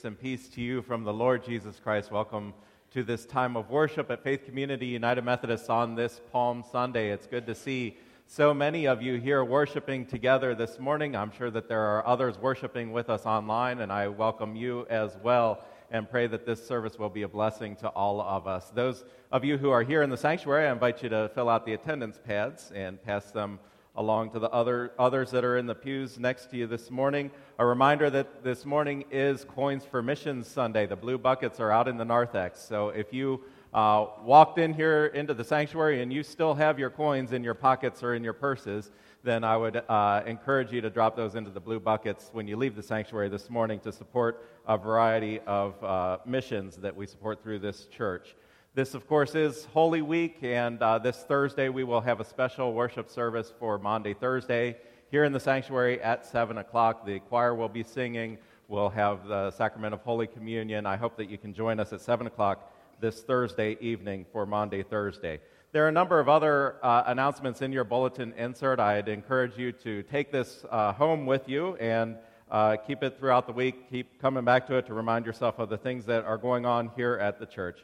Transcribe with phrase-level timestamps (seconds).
[0.00, 2.10] Grace and peace to you from the Lord Jesus Christ.
[2.10, 2.54] Welcome
[2.92, 7.10] to this time of worship at Faith Community United Methodist on this Palm Sunday.
[7.10, 11.14] It's good to see so many of you here worshiping together this morning.
[11.14, 15.18] I'm sure that there are others worshiping with us online, and I welcome you as
[15.22, 18.70] well and pray that this service will be a blessing to all of us.
[18.70, 21.66] Those of you who are here in the sanctuary, I invite you to fill out
[21.66, 23.58] the attendance pads and pass them
[23.96, 27.30] along to the other, others that are in the pews next to you this morning.
[27.58, 30.86] A reminder that this morning is Coins for Missions Sunday.
[30.86, 32.60] The blue buckets are out in the narthex.
[32.60, 33.42] So if you
[33.74, 37.54] uh, walked in here into the sanctuary and you still have your coins in your
[37.54, 38.90] pockets or in your purses,
[39.22, 42.56] then I would uh, encourage you to drop those into the blue buckets when you
[42.56, 47.42] leave the sanctuary this morning to support a variety of uh, missions that we support
[47.42, 48.34] through this church.
[48.72, 52.72] This, of course, is Holy Week, and uh, this Thursday we will have a special
[52.72, 54.76] worship service for Maundy Thursday
[55.10, 57.04] here in the sanctuary at 7 o'clock.
[57.04, 58.38] The choir will be singing.
[58.68, 60.86] We'll have the sacrament of Holy Communion.
[60.86, 64.84] I hope that you can join us at 7 o'clock this Thursday evening for Maundy
[64.84, 65.40] Thursday.
[65.72, 68.78] There are a number of other uh, announcements in your bulletin insert.
[68.78, 72.18] I'd encourage you to take this uh, home with you and
[72.48, 73.90] uh, keep it throughout the week.
[73.90, 76.92] Keep coming back to it to remind yourself of the things that are going on
[76.94, 77.80] here at the church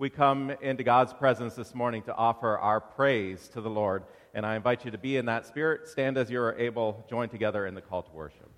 [0.00, 4.02] we come into God's presence this morning to offer our praise to the Lord.
[4.32, 5.88] And I invite you to be in that spirit.
[5.88, 8.48] Stand as you are able, join together in the call to worship.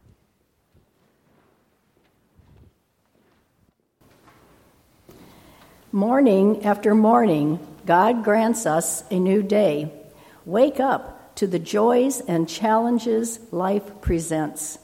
[5.91, 9.91] Morning after morning, God grants us a new day.
[10.45, 14.79] Wake up to the joys and challenges life presents.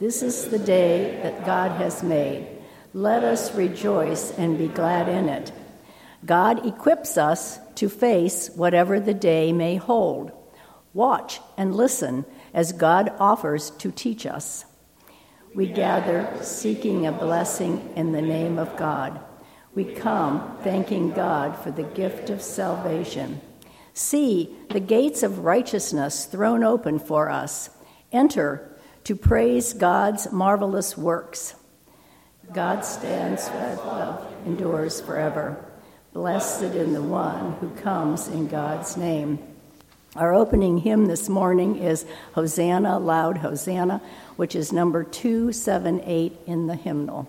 [0.00, 2.48] This is the day that God has made.
[2.92, 5.52] Let us rejoice and be glad in it.
[6.24, 10.32] God equips us to face whatever the day may hold.
[10.92, 14.64] Watch and listen as God offers to teach us.
[15.54, 19.20] We gather seeking a blessing in the name of God.
[19.74, 23.40] We come thanking God for the gift of salvation.
[23.94, 27.70] See the gates of righteousness thrown open for us.
[28.12, 31.54] Enter to praise God's marvelous works.
[32.52, 35.69] God stands for love endures forever.
[36.12, 39.38] Blessed in the one who comes in God's name.
[40.16, 44.02] Our opening hymn this morning is Hosanna, Loud Hosanna,
[44.34, 47.28] which is number 278 in the hymnal.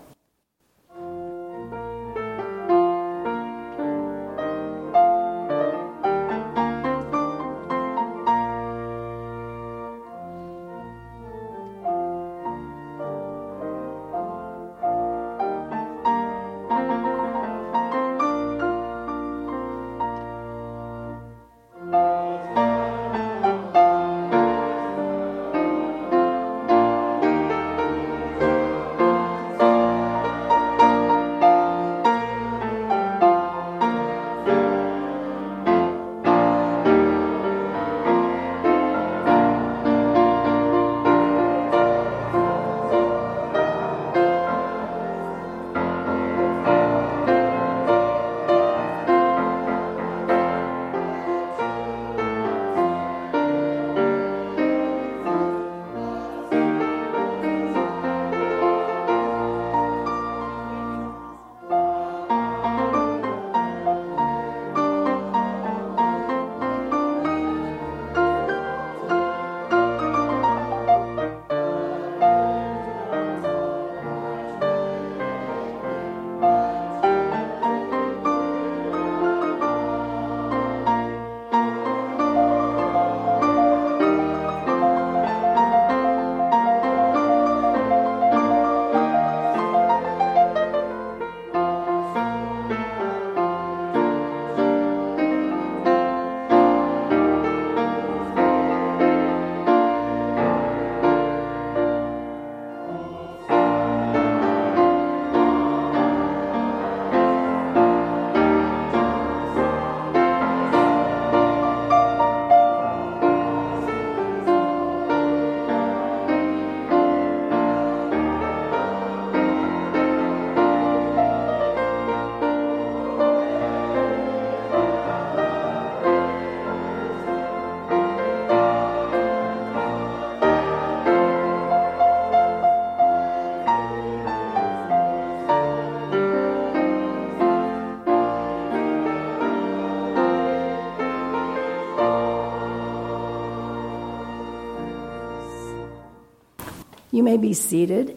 [147.22, 148.16] You may be seated,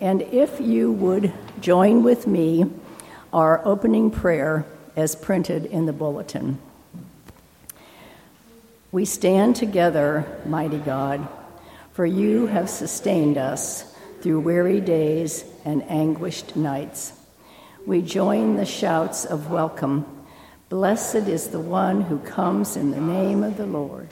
[0.00, 2.64] and if you would join with me
[3.30, 4.64] our opening prayer
[4.96, 6.58] as printed in the bulletin.
[8.90, 11.28] We stand together, mighty God,
[11.92, 17.12] for you have sustained us through weary days and anguished nights.
[17.84, 20.06] We join the shouts of welcome.
[20.70, 24.08] Blessed is the one who comes in the name of the Lord.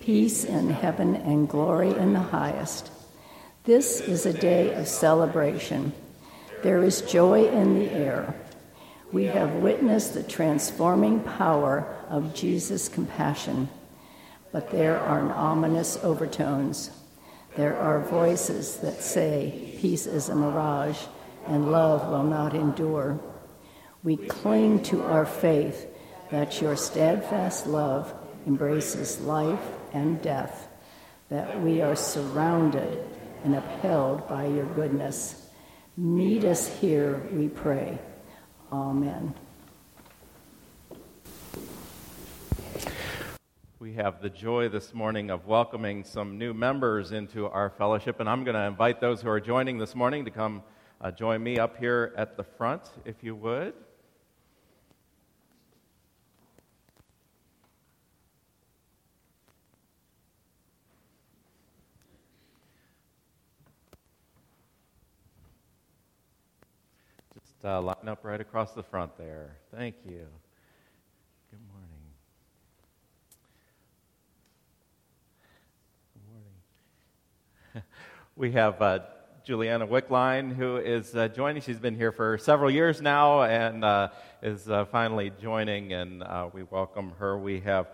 [0.00, 2.90] Peace in heaven and glory in the highest.
[3.64, 5.92] This is a day of celebration.
[6.62, 8.34] There is joy in the air.
[9.12, 13.68] We have witnessed the transforming power of Jesus' compassion
[14.52, 16.90] but there are ominous overtones.
[17.56, 20.98] There are voices that say, Peace is a mirage
[21.46, 23.18] and love will not endure.
[24.02, 25.86] We cling to our faith
[26.30, 28.12] that your steadfast love
[28.46, 30.68] embraces life and death,
[31.28, 33.04] that we are surrounded
[33.44, 35.48] and upheld by your goodness.
[35.96, 37.98] Meet us here, we pray.
[38.72, 39.34] Amen.
[43.80, 48.28] We have the joy this morning of welcoming some new members into our fellowship, and
[48.28, 50.62] I'm going to invite those who are joining this morning to come
[51.00, 53.72] uh, join me up here at the front, if you would.
[67.34, 69.56] Just uh, line up right across the front there.
[69.74, 70.26] Thank you.
[71.50, 71.88] Good morning.
[76.14, 76.22] Good
[77.74, 77.86] morning.
[78.36, 79.00] we have uh,
[79.44, 81.60] Juliana Wickline, who is uh, joining.
[81.60, 84.08] She's been here for several years now and uh,
[84.42, 87.38] is uh, finally joining, and uh, we welcome her.
[87.38, 87.88] We have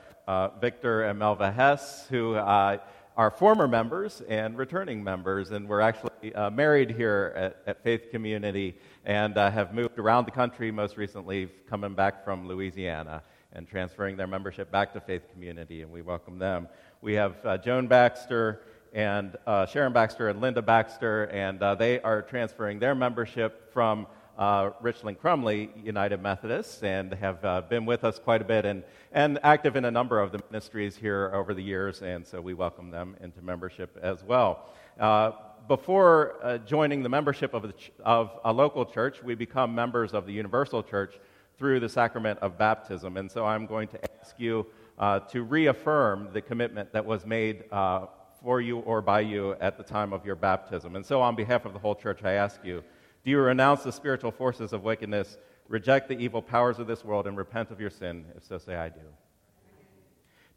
[0.61, 6.11] Victor and Melva Hess, who are former members and returning members, and we're actually
[6.52, 11.95] married here at, at, Faith Community and have moved around the country, most recently coming
[11.95, 16.68] back from Louisiana and transferring their membership back to Faith Community, and we welcome them.
[17.00, 18.61] We have Joan Baxter
[18.92, 24.06] and uh, Sharon Baxter and Linda Baxter, and uh, they are transferring their membership from
[24.38, 28.83] uh, Richland Crumley United Methodists and have uh, been with us quite a bit and,
[29.12, 32.54] and active in a number of the ministries here over the years, and so we
[32.54, 34.66] welcome them into membership as well.
[34.99, 35.33] Uh,
[35.68, 40.12] before uh, joining the membership of, the ch- of a local church, we become members
[40.12, 41.18] of the Universal Church
[41.58, 43.16] through the sacrament of baptism.
[43.16, 44.66] And so I'm going to ask you
[44.99, 48.06] uh, to reaffirm the commitment that was made uh,
[48.42, 50.96] for you or by you at the time of your baptism.
[50.96, 52.82] And so, on behalf of the whole church, I ask you
[53.25, 55.37] do you renounce the spiritual forces of wickedness,
[55.68, 58.25] reject the evil powers of this world, and repent of your sin?
[58.37, 59.00] If so, say, I do.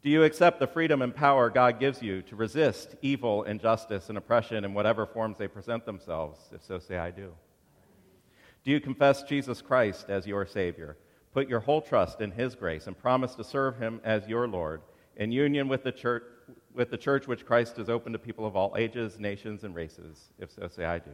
[0.02, 4.16] Do you accept the freedom and power God gives you to resist evil, injustice, and
[4.16, 6.40] oppression in whatever forms they present themselves?
[6.54, 7.34] If so, say, I do.
[8.64, 10.96] Do you confess Jesus Christ as your Savior?
[11.34, 14.80] Put your whole trust in His grace and promise to serve Him as your Lord
[15.16, 16.24] in union with the church
[16.72, 20.30] with the church which Christ has opened to people of all ages, nations, and races?
[20.38, 21.10] If so, say I do.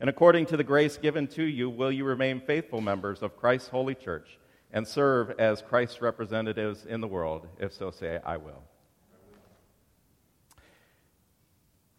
[0.00, 3.68] And according to the grace given to you, will you remain faithful members of Christ's
[3.68, 4.38] holy church
[4.76, 7.48] and serve as Christ's representatives in the world?
[7.58, 8.62] If so, say I will.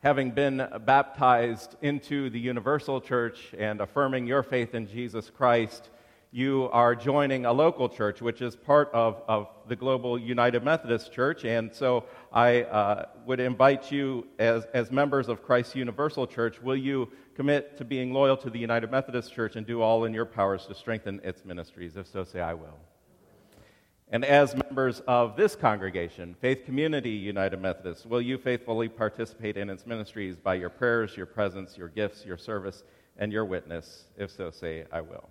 [0.04, 5.90] Having been baptized into the universal church and affirming your faith in Jesus Christ,
[6.32, 11.14] you are joining a local church, which is part of, of the Global United Methodist
[11.14, 11.46] Church.
[11.46, 12.04] And so
[12.34, 17.78] I uh, would invite you, as, as members of Christ Universal Church, will you commit
[17.78, 20.76] to being loyal to the United Methodist Church and do all in your powers to
[20.76, 21.96] strengthen its ministries?
[21.96, 22.78] If so, say, I will.
[24.10, 29.70] And as members of this congregation, Faith Community United Methodist, will you faithfully participate in
[29.70, 32.84] its ministries by your prayers, your presence, your gifts, your service,
[33.18, 34.06] and your witness?
[34.18, 35.30] If so, say, I will.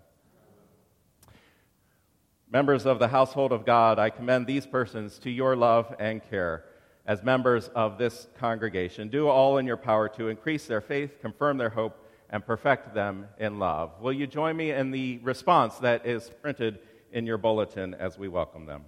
[2.57, 6.65] Members of the household of God, I commend these persons to your love and care
[7.05, 9.11] as members of this congregation.
[9.11, 13.29] Do all in your power to increase their faith, confirm their hope, and perfect them
[13.39, 14.01] in love.
[14.01, 16.79] Will you join me in the response that is printed
[17.13, 18.87] in your bulletin as we welcome them?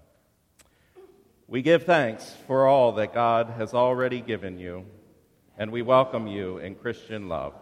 [1.46, 4.86] We give thanks for all that God has already given you,
[5.58, 7.52] and we welcome you in Christian love.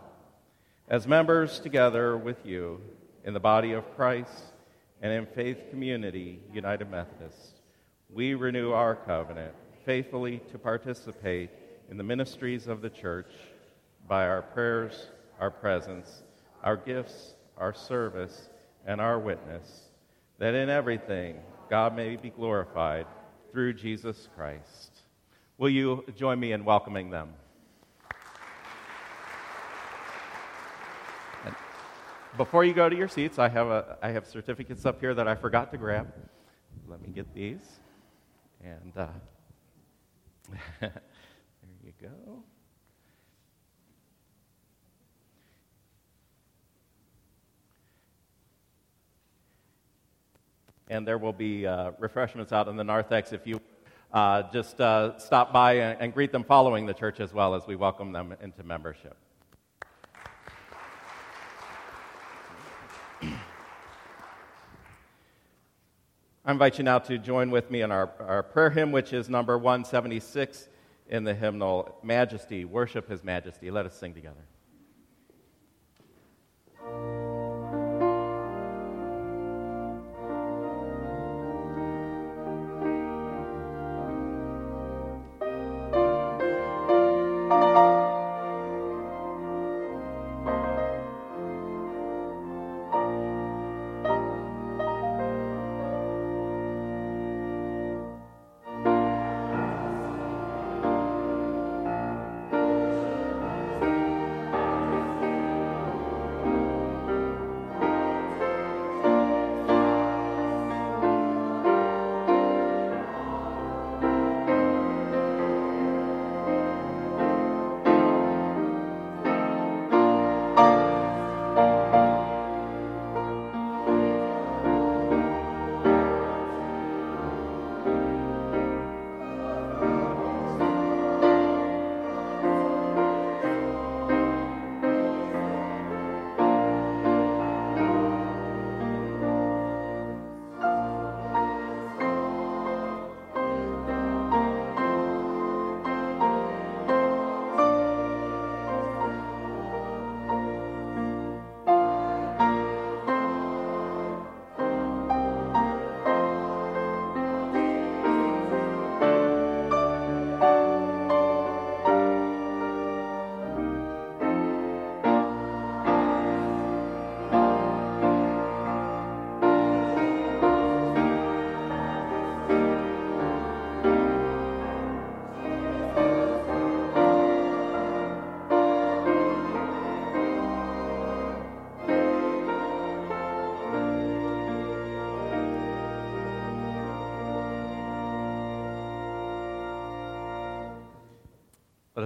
[0.86, 2.80] As members together with you
[3.24, 4.52] in the body of Christ,
[5.02, 7.60] and in Faith Community United Methodist,
[8.10, 11.50] we renew our covenant faithfully to participate
[11.90, 13.30] in the ministries of the church
[14.08, 15.08] by our prayers,
[15.40, 16.22] our presence,
[16.62, 18.48] our gifts, our service,
[18.86, 19.90] and our witness,
[20.38, 21.36] that in everything
[21.68, 23.06] God may be glorified
[23.52, 24.90] through Jesus Christ.
[25.58, 27.30] Will you join me in welcoming them?
[32.36, 35.26] Before you go to your seats, I have, a, I have certificates up here that
[35.26, 36.12] I forgot to grab.
[36.88, 37.60] Let me get these.
[38.62, 39.06] And uh,
[40.80, 40.92] there
[41.84, 42.42] you go.
[50.88, 53.60] And there will be uh, refreshments out in the narthex if you
[54.12, 57.66] uh, just uh, stop by and, and greet them following the church as well as
[57.66, 59.16] we welcome them into membership.
[66.46, 69.28] I invite you now to join with me in our, our prayer hymn, which is
[69.28, 70.68] number 176
[71.08, 73.68] in the hymnal Majesty, Worship His Majesty.
[73.68, 74.46] Let us sing together.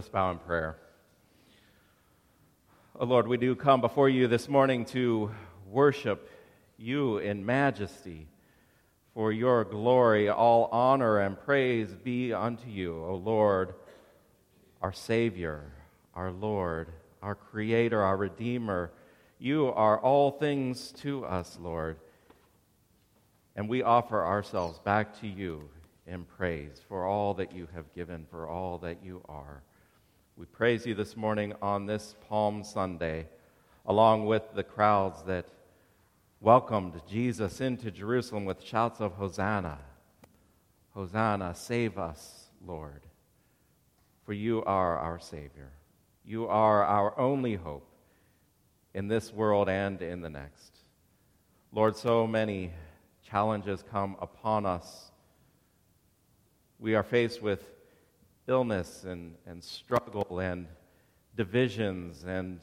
[0.01, 0.79] Us bow in prayer.
[2.99, 5.31] Oh Lord, we do come before you this morning to
[5.71, 6.31] worship
[6.79, 8.27] you in majesty.
[9.13, 13.75] For your glory, all honor and praise be unto you, O Lord,
[14.81, 15.71] our Savior,
[16.15, 16.89] our Lord,
[17.21, 18.93] our Creator, our Redeemer.
[19.39, 21.99] You are all things to us, Lord.
[23.55, 25.69] And we offer ourselves back to you
[26.07, 29.63] in praise for all that you have given, for all that you are.
[30.37, 33.29] We praise you this morning on this Palm Sunday,
[33.85, 35.47] along with the crowds that
[36.41, 39.79] welcomed Jesus into Jerusalem with shouts of Hosanna.
[40.95, 43.03] Hosanna, save us, Lord.
[44.25, 45.73] For you are our Savior.
[46.25, 47.91] You are our only hope
[48.95, 50.79] in this world and in the next.
[51.73, 52.73] Lord, so many
[53.29, 55.11] challenges come upon us.
[56.79, 57.65] We are faced with
[58.47, 60.67] illness and, and struggle and
[61.37, 62.61] divisions and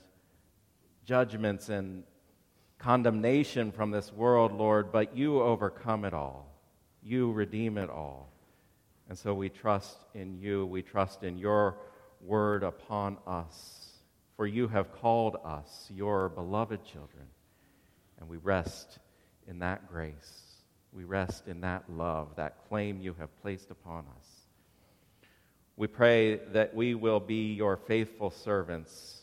[1.05, 2.03] judgments and
[2.77, 6.53] condemnation from this world, Lord, but you overcome it all.
[7.01, 8.29] You redeem it all.
[9.09, 10.65] And so we trust in you.
[10.65, 11.77] We trust in your
[12.21, 13.93] word upon us.
[14.35, 17.25] For you have called us your beloved children.
[18.19, 18.99] And we rest
[19.47, 20.43] in that grace.
[20.91, 24.36] We rest in that love, that claim you have placed upon us.
[25.79, 29.21] We pray that we will be your faithful servants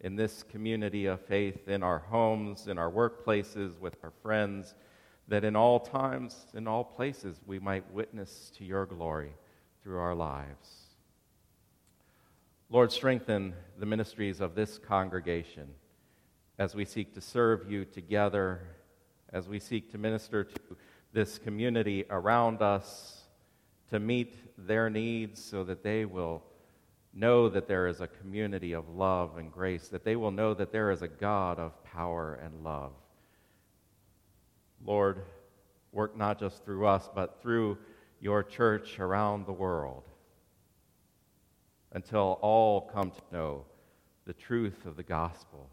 [0.00, 4.76] in this community of faith, in our homes, in our workplaces, with our friends,
[5.26, 9.32] that in all times, in all places, we might witness to your glory
[9.82, 10.94] through our lives.
[12.70, 15.70] Lord, strengthen the ministries of this congregation
[16.56, 18.60] as we seek to serve you together,
[19.32, 20.60] as we seek to minister to
[21.12, 23.19] this community around us
[23.90, 26.42] to meet their needs so that they will
[27.12, 30.72] know that there is a community of love and grace, that they will know that
[30.72, 32.92] there is a God of power and love.
[34.84, 35.22] Lord,
[35.92, 37.78] work not just through us, but through
[38.20, 40.04] your church around the world
[41.92, 43.64] until all come to know
[44.26, 45.68] the truth of the gospel,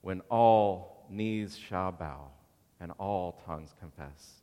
[0.00, 2.28] when all knees shall bow
[2.80, 4.40] and all tongues confess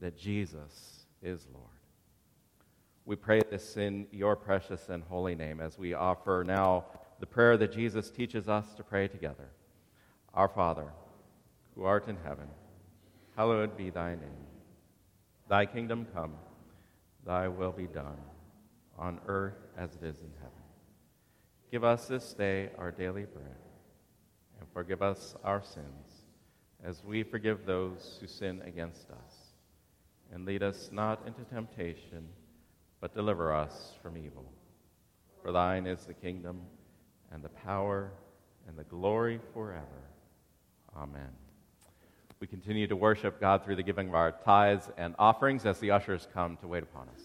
[0.00, 1.73] that Jesus is Lord.
[3.06, 6.86] We pray this in your precious and holy name as we offer now
[7.20, 9.50] the prayer that Jesus teaches us to pray together.
[10.32, 10.86] Our Father,
[11.74, 12.48] who art in heaven,
[13.36, 14.46] hallowed be thy name.
[15.48, 16.32] Thy kingdom come,
[17.26, 18.16] thy will be done,
[18.98, 20.52] on earth as it is in heaven.
[21.70, 23.58] Give us this day our daily bread,
[24.60, 26.24] and forgive us our sins,
[26.82, 29.52] as we forgive those who sin against us.
[30.32, 32.28] And lead us not into temptation
[33.04, 34.50] but deliver us from evil.
[35.42, 36.62] For thine is the kingdom,
[37.30, 38.10] and the power,
[38.66, 40.08] and the glory forever.
[40.96, 41.28] Amen.
[42.40, 45.90] We continue to worship God through the giving of our tithes and offerings as the
[45.90, 47.23] ushers come to wait upon us.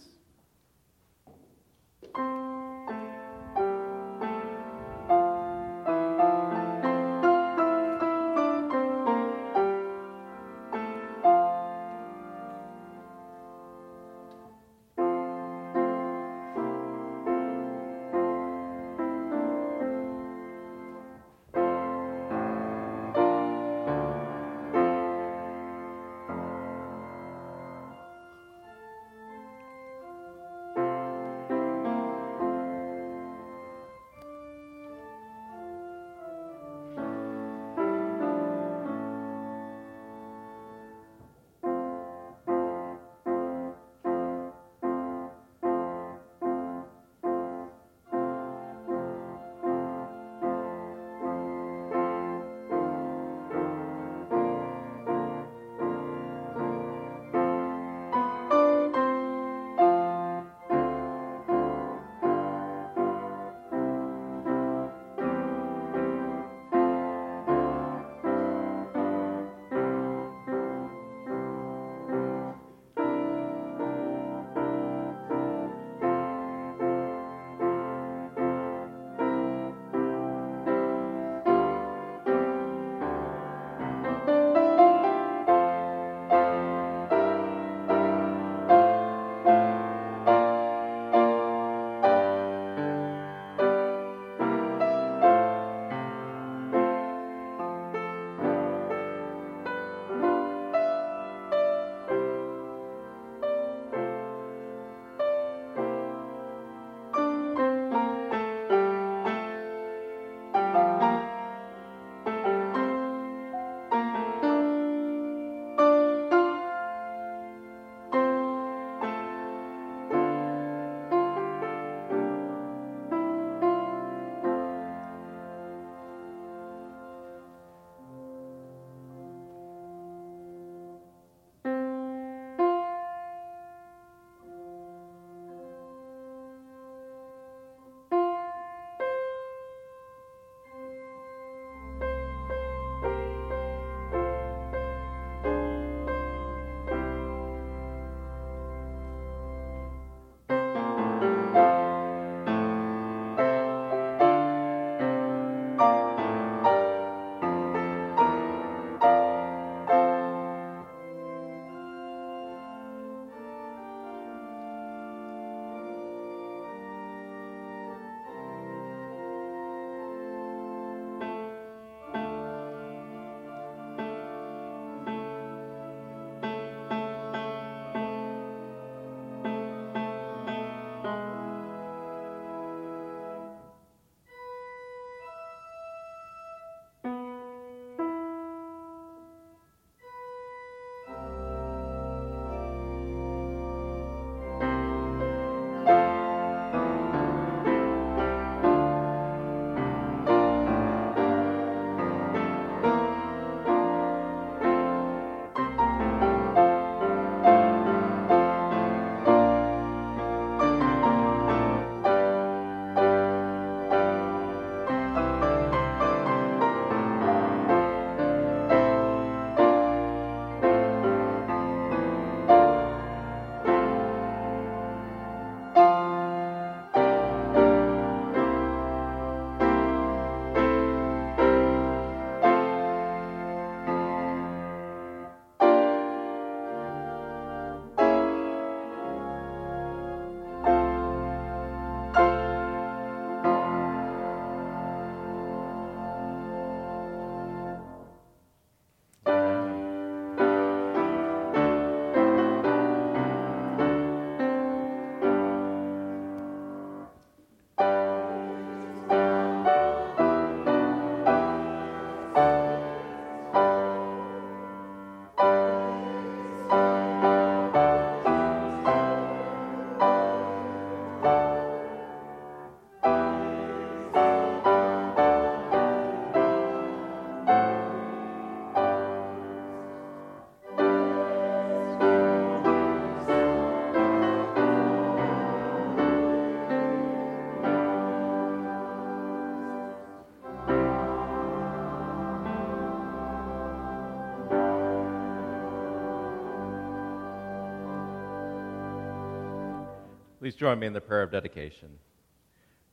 [300.50, 301.90] Please join me in the prayer of dedication.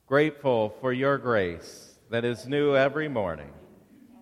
[0.07, 3.51] Grateful for your grace that is new every morning,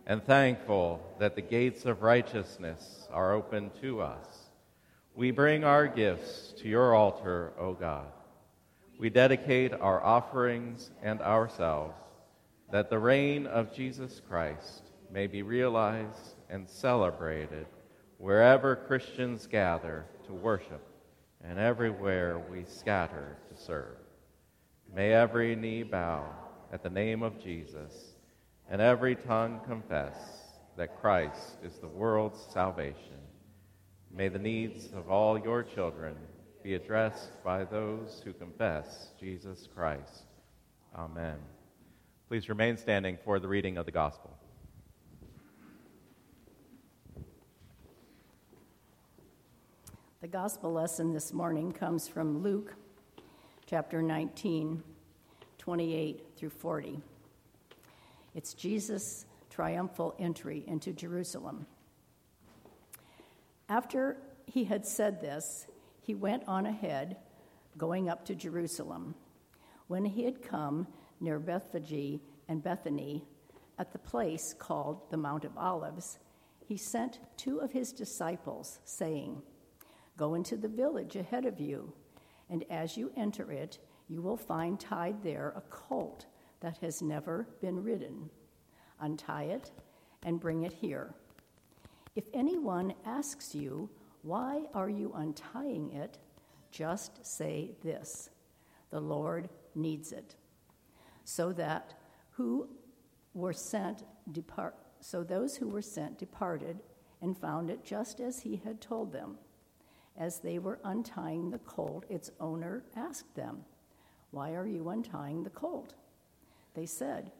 [0.06, 4.50] and thankful that the gates of righteousness are open to us.
[5.16, 8.06] We bring our gifts to your altar, O God.
[9.00, 11.96] We dedicate our offerings and ourselves
[12.70, 17.66] that the reign of Jesus Christ may be realized and celebrated
[18.18, 20.93] wherever Christians gather to worship
[21.48, 23.98] and everywhere we scatter to serve.
[24.94, 26.24] May every knee bow
[26.72, 28.14] at the name of Jesus,
[28.70, 30.16] and every tongue confess
[30.76, 33.20] that Christ is the world's salvation.
[34.10, 36.16] May the needs of all your children
[36.62, 40.24] be addressed by those who confess Jesus Christ.
[40.96, 41.36] Amen.
[42.28, 44.34] Please remain standing for the reading of the gospel.
[50.24, 52.74] The gospel lesson this morning comes from Luke
[53.66, 54.82] chapter 19,
[55.58, 56.98] 28 through 40.
[58.34, 61.66] It's Jesus' triumphal entry into Jerusalem.
[63.68, 65.66] After he had said this,
[66.00, 67.18] he went on ahead,
[67.76, 69.14] going up to Jerusalem.
[69.88, 70.86] When he had come
[71.20, 73.26] near Bethphage and Bethany,
[73.78, 76.18] at the place called the Mount of Olives,
[76.66, 79.42] he sent two of his disciples, saying,
[80.16, 81.92] Go into the village ahead of you,
[82.48, 86.26] and as you enter it, you will find tied there a colt
[86.60, 88.30] that has never been ridden.
[89.00, 89.70] Untie it
[90.22, 91.14] and bring it here.
[92.14, 93.90] If anyone asks you,
[94.22, 96.18] Why are you untying it?
[96.70, 98.30] just say this
[98.90, 100.36] The Lord needs it.
[101.24, 101.94] So that
[102.30, 102.68] who
[103.32, 106.80] were sent depart so those who were sent departed
[107.20, 109.36] and found it just as he had told them.
[110.16, 113.64] As they were untying the colt, its owner asked them,
[114.30, 115.94] Why are you untying the colt?
[116.74, 117.32] They said,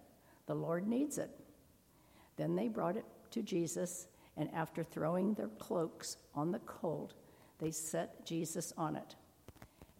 [0.46, 1.30] The Lord needs it.
[2.36, 7.14] Then they brought it to Jesus, and after throwing their cloaks on the colt,
[7.58, 9.14] they set Jesus on it.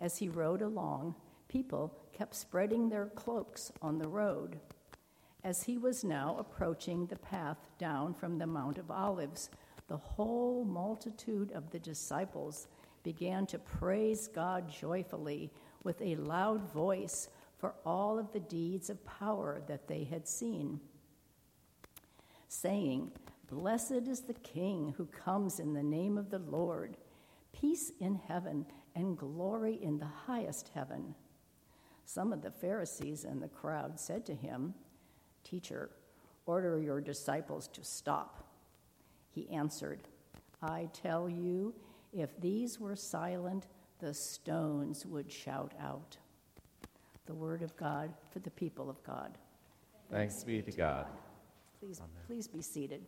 [0.01, 1.15] As he rode along,
[1.49, 4.59] people kept spreading their cloaks on the road.
[5.45, 9.51] As he was now approaching the path down from the Mount of Olives,
[9.89, 12.69] the whole multitude of the disciples
[13.03, 15.51] began to praise God joyfully
[15.83, 20.81] with a loud voice for all of the deeds of power that they had seen,
[22.49, 23.13] saying,
[23.51, 26.97] Blessed is the King who comes in the name of the Lord,
[27.53, 28.67] peace in heaven
[28.97, 31.15] and glory in the highest heaven.
[32.07, 34.75] Some of the Pharisees and the crowd said to him,
[35.43, 35.91] Teacher,
[36.47, 38.44] order your disciples to stop.
[39.35, 40.01] He answered,
[40.63, 41.75] I tell you,
[42.13, 43.67] if these were silent,
[43.99, 46.17] the stones would shout out.
[47.27, 49.37] The word of God for the people of God.
[50.11, 51.07] Thanks, Thanks be to God.
[51.07, 51.13] God.
[51.81, 53.03] Please, please be seated.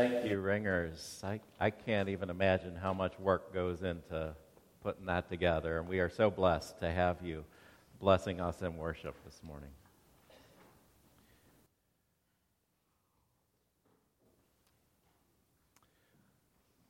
[0.00, 1.20] Thank you, Ringers.
[1.22, 4.34] I, I can't even imagine how much work goes into
[4.82, 7.44] putting that together, and we are so blessed to have you
[8.00, 9.68] blessing us in worship this morning.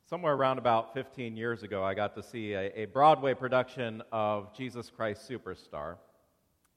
[0.09, 4.55] Somewhere around about 15 years ago, I got to see a, a Broadway production of
[4.55, 5.97] Jesus Christ Superstar.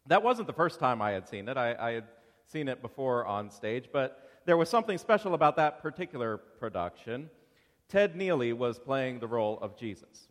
[0.09, 1.57] That wasn't the first time I had seen it.
[1.57, 2.09] I, I had
[2.45, 7.31] seen it before on stage, but there was something special about that particular production.
[7.89, 10.29] Ted Neeley was playing the role of Jesus.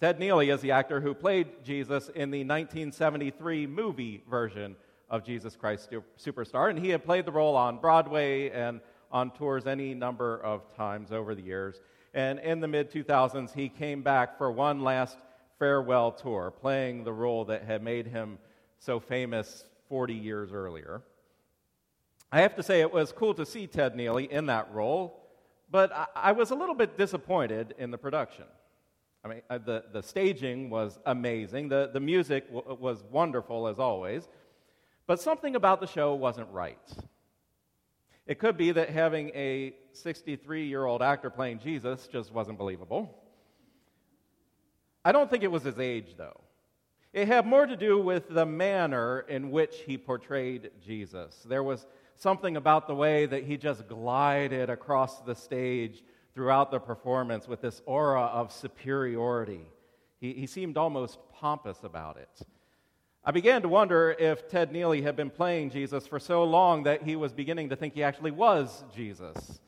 [0.00, 4.76] Ted Neeley is the actor who played Jesus in the 1973 movie version
[5.10, 8.80] of Jesus Christ Superstar, and he had played the role on Broadway and
[9.12, 11.80] on tours any number of times over the years.
[12.14, 15.18] And in the mid 2000s, he came back for one last
[15.58, 18.38] farewell tour, playing the role that had made him
[18.78, 21.02] so famous 40 years earlier.
[22.32, 25.20] I have to say, it was cool to see Ted Neeley in that role,
[25.70, 28.44] but I, I was a little bit disappointed in the production.
[29.24, 33.78] I mean, uh, the, the staging was amazing, the, the music w- was wonderful as
[33.78, 34.28] always,
[35.06, 36.78] but something about the show wasn't right.
[38.26, 43.18] It could be that having a 63 year old actor playing Jesus just wasn't believable.
[45.04, 46.40] I don't think it was his age, though.
[47.12, 51.44] It had more to do with the manner in which he portrayed Jesus.
[51.48, 51.86] There was
[52.20, 56.04] something about the way that he just glided across the stage
[56.34, 59.66] throughout the performance with this aura of superiority.
[60.20, 62.46] He, he seemed almost pompous about it.
[63.24, 67.02] I began to wonder if Ted Neeley had been playing Jesus for so long that
[67.02, 69.58] he was beginning to think he actually was Jesus.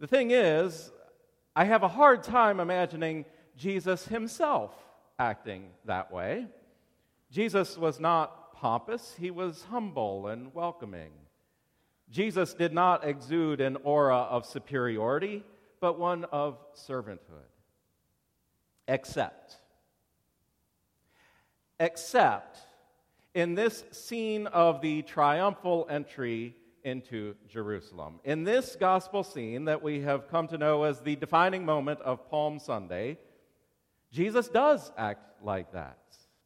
[0.00, 0.90] The thing is,
[1.56, 3.24] I have a hard time imagining
[3.56, 4.72] Jesus himself
[5.18, 6.46] acting that way.
[7.30, 11.10] Jesus was not pompous, he was humble and welcoming.
[12.10, 15.44] Jesus did not exude an aura of superiority,
[15.80, 17.52] but one of servanthood.
[18.88, 19.56] Except,
[21.78, 22.58] except
[23.34, 28.20] in this scene of the triumphal entry into Jerusalem.
[28.24, 32.28] In this gospel scene that we have come to know as the defining moment of
[32.30, 33.18] Palm Sunday,
[34.10, 35.98] Jesus does act like that.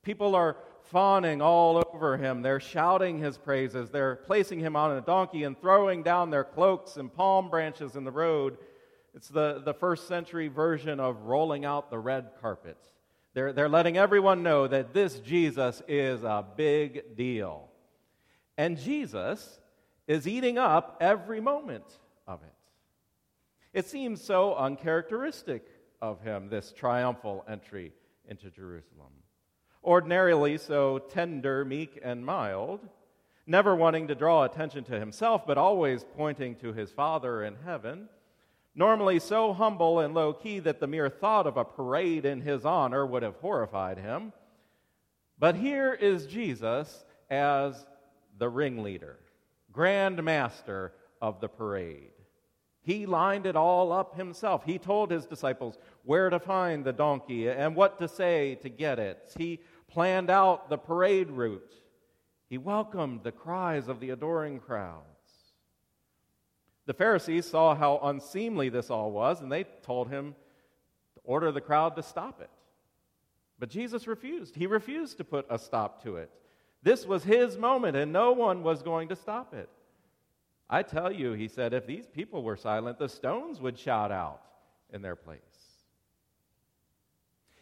[0.02, 0.56] People are
[0.92, 2.42] fawning all over him.
[2.42, 3.90] They're shouting his praises.
[3.90, 8.04] They're placing him on a donkey and throwing down their cloaks and palm branches in
[8.04, 8.58] the road.
[9.14, 12.76] It's the, the first century version of rolling out the red carpet.
[13.34, 17.70] They're, they're letting everyone know that this Jesus is a big deal.
[18.58, 19.60] And Jesus
[20.06, 21.86] is eating up every moment
[22.28, 22.54] of it.
[23.72, 25.66] It seems so uncharacteristic
[26.02, 27.92] of him, this triumphal entry
[28.28, 29.12] into Jerusalem
[29.84, 32.80] ordinarily so tender, meek, and mild,
[33.46, 38.08] never wanting to draw attention to himself, but always pointing to his Father in heaven,
[38.74, 42.64] normally so humble and low key that the mere thought of a parade in his
[42.64, 44.32] honor would have horrified him.
[45.38, 47.84] But here is Jesus as
[48.38, 49.18] the ringleader,
[49.72, 52.12] grand master of the parade.
[52.84, 54.64] He lined it all up himself.
[54.64, 58.98] He told his disciples where to find the donkey and what to say to get
[58.98, 59.32] it.
[59.38, 59.60] He
[59.92, 61.74] planned out the parade route.
[62.48, 65.06] He welcomed the cries of the adoring crowds.
[66.86, 70.34] The Pharisees saw how unseemly this all was, and they told him
[71.14, 72.50] to order the crowd to stop it.
[73.58, 74.56] But Jesus refused.
[74.56, 76.30] He refused to put a stop to it.
[76.82, 79.68] This was his moment, and no one was going to stop it.
[80.68, 84.40] I tell you, he said, if these people were silent, the stones would shout out
[84.92, 85.40] in their place.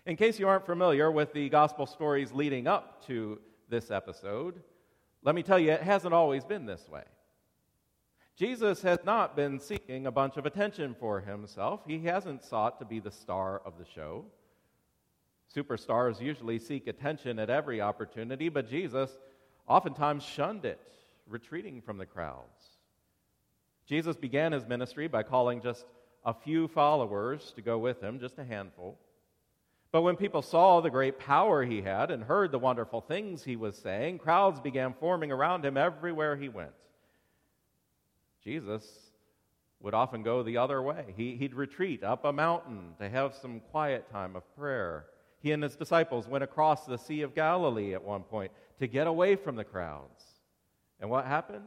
[0.07, 3.39] In case you aren't familiar with the gospel stories leading up to
[3.69, 4.63] this episode,
[5.23, 7.05] let me tell you, it hasn't always been this way.
[8.35, 11.83] Jesus has not been seeking a bunch of attention for himself.
[11.87, 14.25] He hasn't sought to be the star of the show.
[15.55, 19.11] Superstars usually seek attention at every opportunity, but Jesus
[19.69, 20.81] oftentimes shunned it,
[21.27, 22.79] retreating from the crowds.
[23.87, 25.85] Jesus began his ministry by calling just
[26.25, 28.99] a few followers to go with him, just a handful.
[29.93, 33.57] But when people saw the great power he had and heard the wonderful things he
[33.57, 36.71] was saying, crowds began forming around him everywhere he went.
[38.45, 38.85] Jesus
[39.81, 41.07] would often go the other way.
[41.17, 45.07] He, would retreat up a mountain to have some quiet time of prayer.
[45.43, 49.07] He and his disciples went across the Sea of Galilee at one point to get
[49.07, 50.23] away from the crowds.
[51.01, 51.65] And what happened?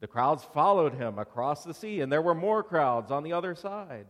[0.00, 3.54] The crowds followed him across the sea, and there were more crowds on the other
[3.54, 4.06] side.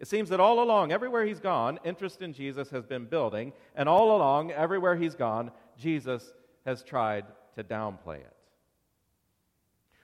[0.00, 3.86] It seems that all along, everywhere he's gone, interest in Jesus has been building, and
[3.86, 6.32] all along, everywhere he's gone, Jesus
[6.64, 8.36] has tried to downplay it.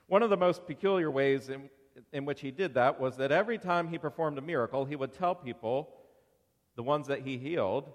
[0.06, 1.70] One of the most peculiar ways in,
[2.12, 5.14] in which he did that was that every time he performed a miracle, he would
[5.14, 5.88] tell people,
[6.76, 7.90] the ones that he healed,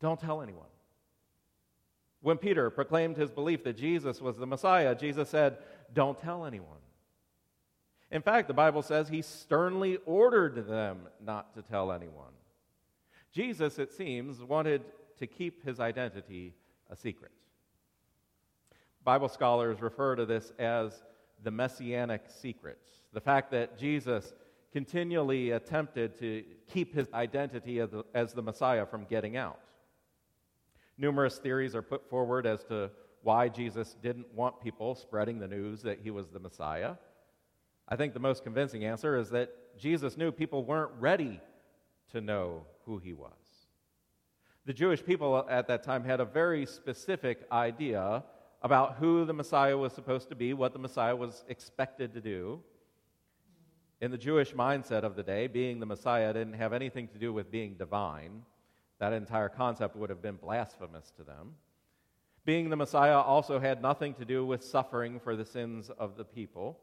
[0.00, 0.66] don't tell anyone.
[2.20, 5.58] When Peter proclaimed his belief that Jesus was the Messiah, Jesus said,
[5.94, 6.78] Don't tell anyone.
[8.10, 12.32] In fact, the Bible says he sternly ordered them not to tell anyone.
[13.32, 14.82] Jesus, it seems, wanted
[15.18, 16.54] to keep his identity
[16.88, 17.32] a secret.
[19.04, 21.02] Bible scholars refer to this as
[21.42, 22.78] the messianic secret
[23.16, 24.34] the fact that Jesus
[24.72, 29.58] continually attempted to keep his identity as the, as the Messiah from getting out.
[30.98, 32.90] Numerous theories are put forward as to
[33.22, 36.96] why Jesus didn't want people spreading the news that he was the Messiah.
[37.88, 41.40] I think the most convincing answer is that Jesus knew people weren't ready
[42.12, 43.30] to know who he was.
[44.64, 48.24] The Jewish people at that time had a very specific idea
[48.62, 52.60] about who the Messiah was supposed to be, what the Messiah was expected to do.
[54.00, 57.32] In the Jewish mindset of the day, being the Messiah didn't have anything to do
[57.32, 58.42] with being divine.
[58.98, 61.54] That entire concept would have been blasphemous to them.
[62.44, 66.24] Being the Messiah also had nothing to do with suffering for the sins of the
[66.24, 66.80] people.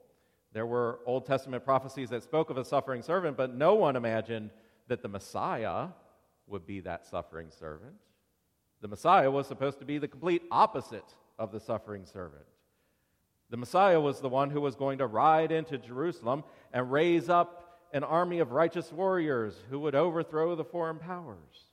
[0.53, 4.51] There were Old Testament prophecies that spoke of a suffering servant, but no one imagined
[4.87, 5.87] that the Messiah
[6.47, 7.95] would be that suffering servant.
[8.81, 12.45] The Messiah was supposed to be the complete opposite of the suffering servant.
[13.49, 17.79] The Messiah was the one who was going to ride into Jerusalem and raise up
[17.93, 21.65] an army of righteous warriors who would overthrow the foreign powers.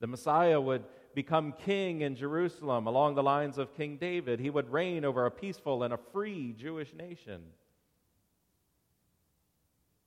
[0.00, 4.38] The Messiah would become king in Jerusalem along the lines of King David.
[4.38, 7.42] He would reign over a peaceful and a free Jewish nation.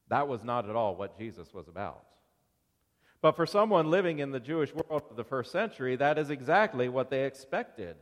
[0.09, 2.03] That was not at all what Jesus was about.
[3.21, 6.89] But for someone living in the Jewish world of the first century, that is exactly
[6.89, 7.95] what they expected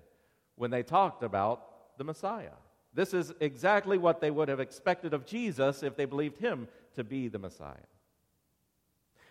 [0.55, 2.51] when they talked about the Messiah.
[2.93, 7.03] This is exactly what they would have expected of Jesus if they believed him to
[7.03, 7.75] be the Messiah.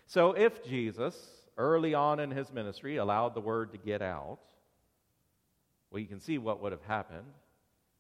[0.07, 1.17] So, if Jesus,
[1.57, 4.39] early on in his ministry, allowed the word to get out,
[5.91, 7.27] well, you can see what would have happened.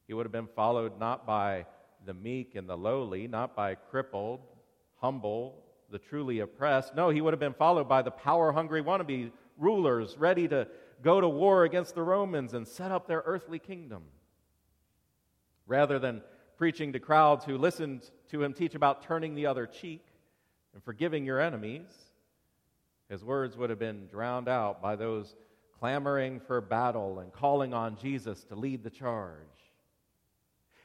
[0.06, 1.66] He would have been followed not by
[2.04, 4.40] the meek and the lowly, not by crippled,
[5.06, 5.54] humble,
[5.88, 6.96] the truly oppressed.
[6.96, 10.66] No, he would have been followed by the power hungry wannabe rulers ready to
[11.00, 14.02] go to war against the Romans and set up their earthly kingdom.
[15.68, 16.22] Rather than
[16.56, 20.04] preaching to crowds who listened to him teach about turning the other cheek
[20.74, 21.86] and forgiving your enemies,
[23.08, 25.36] his words would have been drowned out by those
[25.78, 29.70] clamoring for battle and calling on Jesus to lead the charge.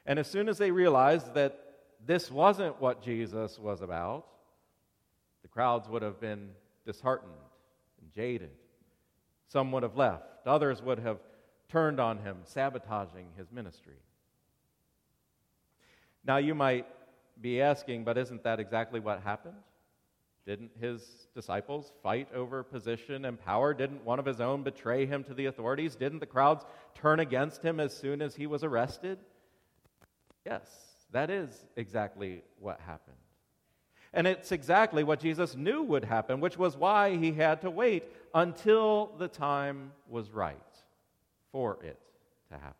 [0.05, 1.70] And as soon as they realized that
[2.05, 4.25] this wasn't what Jesus was about,
[5.41, 6.49] the crowds would have been
[6.85, 7.31] disheartened
[8.01, 8.51] and jaded.
[9.47, 11.19] Some would have left, others would have
[11.69, 13.97] turned on him, sabotaging his ministry.
[16.23, 16.85] Now, you might
[17.39, 19.55] be asking, but isn't that exactly what happened?
[20.45, 23.73] Didn't his disciples fight over position and power?
[23.73, 25.95] Didn't one of his own betray him to the authorities?
[25.95, 29.19] Didn't the crowds turn against him as soon as he was arrested?
[30.45, 33.17] Yes, that is exactly what happened.
[34.13, 38.03] And it's exactly what Jesus knew would happen, which was why he had to wait
[38.33, 40.57] until the time was right
[41.51, 41.99] for it
[42.49, 42.75] to happen.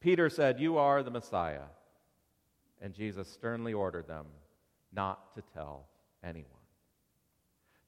[0.00, 1.64] Peter said, You are the Messiah.
[2.80, 4.26] And Jesus sternly ordered them
[4.92, 5.86] not to tell
[6.22, 6.50] anyone.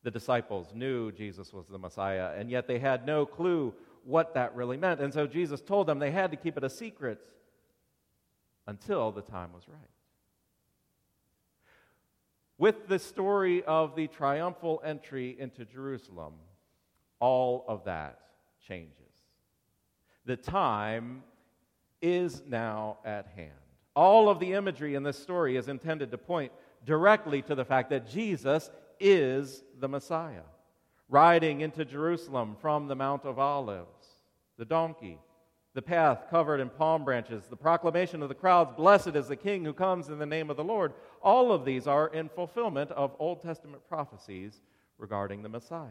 [0.03, 4.55] The disciples knew Jesus was the Messiah, and yet they had no clue what that
[4.55, 5.01] really meant.
[5.01, 7.29] And so Jesus told them they had to keep it a secret
[8.67, 9.79] until the time was right.
[12.59, 16.35] With the story of the triumphal entry into Jerusalem,
[17.21, 18.19] all of that
[18.67, 18.93] changes.
[20.25, 21.23] The time
[22.01, 23.53] is now at hand.
[23.95, 26.53] All of the imagery in this story is intended to point
[26.85, 30.43] directly to the fact that Jesus is the Messiah,
[31.09, 34.07] riding into Jerusalem from the Mount of Olives,
[34.59, 35.19] the donkey,
[35.77, 39.63] the path covered in palm branches, the proclamation of the crowds, Blessed is the King
[39.63, 40.95] who comes in the name of the Lord.
[41.21, 44.63] All of these are in fulfillment of Old Testament prophecies
[44.97, 45.91] regarding the Messiah.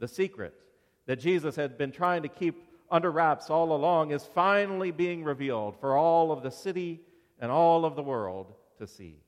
[0.00, 0.54] The secret
[1.06, 5.76] that Jesus had been trying to keep under wraps all along is finally being revealed
[5.78, 7.00] for all of the city
[7.38, 9.22] and all of the world to see.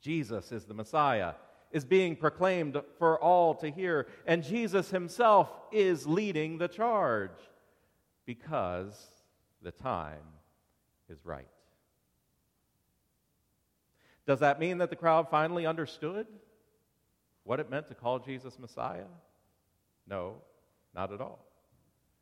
[0.00, 1.34] Jesus is the Messiah,
[1.70, 7.30] is being proclaimed for all to hear, and Jesus himself is leading the charge
[8.28, 8.94] because
[9.62, 10.34] the time
[11.08, 11.48] is right.
[14.26, 16.26] Does that mean that the crowd finally understood
[17.44, 19.06] what it meant to call Jesus Messiah?
[20.06, 20.42] No,
[20.94, 21.42] not at all.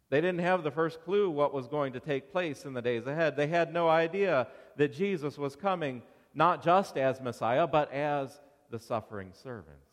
[0.09, 3.09] They didn't have the first clue what was going to take place in the days
[3.09, 3.37] ahead.
[3.37, 4.47] They had no idea
[4.77, 6.03] that Jesus was coming
[6.33, 8.41] not just as Messiah, but as
[8.71, 9.86] the suffering servant.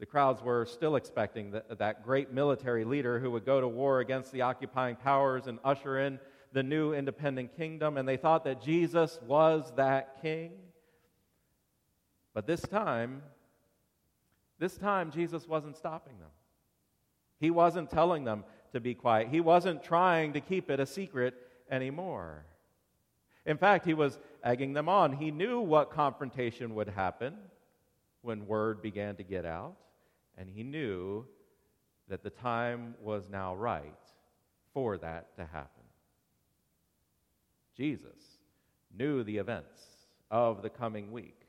[0.00, 4.00] The crowds were still expecting that, that great military leader who would go to war
[4.00, 6.18] against the occupying powers and usher in
[6.52, 10.52] the new independent kingdom, and they thought that Jesus was that king.
[12.32, 13.22] But this time,
[14.58, 16.30] this time, Jesus wasn't stopping them.
[17.38, 19.28] He wasn't telling them to be quiet.
[19.28, 21.34] He wasn't trying to keep it a secret
[21.70, 22.44] anymore.
[23.46, 25.12] In fact, he was egging them on.
[25.12, 27.34] He knew what confrontation would happen
[28.24, 29.76] when word began to get out,
[30.38, 31.24] and he knew
[32.08, 33.92] that the time was now right
[34.72, 35.84] for that to happen.
[37.76, 38.38] Jesus
[38.96, 39.82] knew the events
[40.30, 41.42] of the coming week,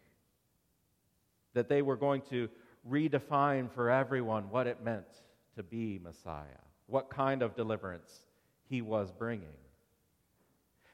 [1.54, 2.50] that they were going to
[2.90, 5.06] redefine for everyone what it meant
[5.56, 6.44] to be Messiah,
[6.88, 8.22] what kind of deliverance
[8.68, 9.48] he was bringing.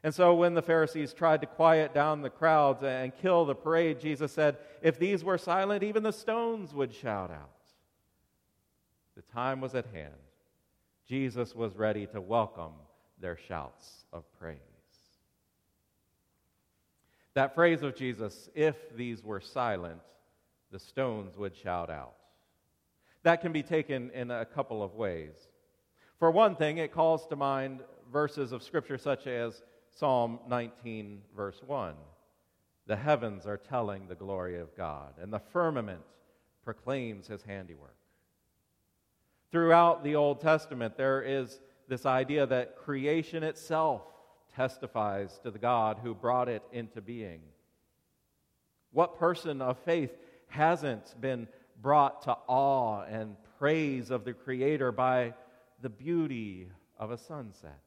[0.03, 3.99] And so when the Pharisees tried to quiet down the crowds and kill the parade,
[3.99, 7.49] Jesus said, If these were silent, even the stones would shout out.
[9.15, 10.13] The time was at hand.
[11.07, 12.73] Jesus was ready to welcome
[13.19, 14.57] their shouts of praise.
[17.33, 20.01] That phrase of Jesus, if these were silent,
[20.71, 22.15] the stones would shout out.
[23.23, 25.35] That can be taken in a couple of ways.
[26.17, 27.81] For one thing, it calls to mind
[28.11, 29.61] verses of Scripture such as
[29.97, 31.93] Psalm 19, verse 1.
[32.87, 36.01] The heavens are telling the glory of God, and the firmament
[36.63, 37.95] proclaims his handiwork.
[39.51, 44.01] Throughout the Old Testament, there is this idea that creation itself
[44.55, 47.41] testifies to the God who brought it into being.
[48.91, 50.11] What person of faith
[50.47, 51.47] hasn't been
[51.81, 55.33] brought to awe and praise of the Creator by
[55.81, 56.67] the beauty
[56.97, 57.79] of a sunset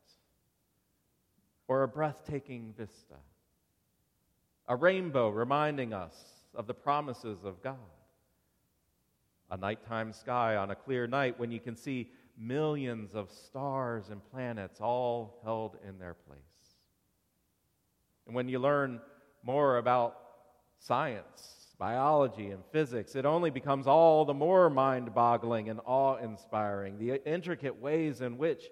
[1.69, 3.15] or a breathtaking vista,
[4.69, 6.15] a rainbow reminding us
[6.55, 7.77] of the promises of God,
[9.51, 14.21] a nighttime sky on a clear night when you can see millions of stars and
[14.31, 16.39] planets all held in their place.
[18.27, 19.01] And when you learn
[19.43, 20.17] more about
[20.79, 26.99] science, biology and physics, it only becomes all the more mind boggling and awe inspiring.
[26.99, 28.65] The intricate ways in which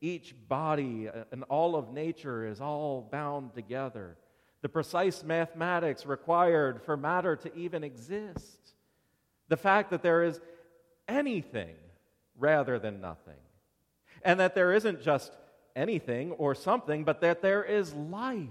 [0.00, 4.16] each body uh, and all of nature is all bound together.
[4.62, 8.74] The precise mathematics required for matter to even exist.
[9.48, 10.40] The fact that there is
[11.08, 11.74] anything
[12.38, 13.34] rather than nothing.
[14.22, 15.32] And that there isn't just
[15.74, 18.48] anything or something, but that there is life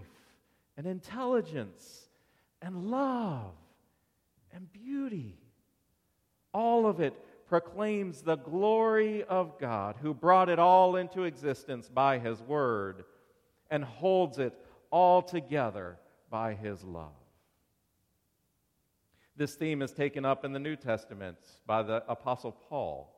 [0.77, 2.07] and intelligence
[2.61, 3.51] and love
[4.51, 5.37] and beauty.
[6.53, 7.13] All of it
[7.49, 13.03] proclaims the glory of God who brought it all into existence by his word
[13.71, 14.53] and holds it
[14.91, 15.97] all together
[16.29, 17.09] by his love.
[19.35, 23.15] This theme is taken up in the New Testament by the Apostle Paul.